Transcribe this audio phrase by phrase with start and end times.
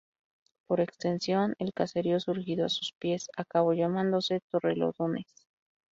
[0.65, 5.27] Por extensión, el caserío surgido a sus pies acabó llamándose Torrelodones.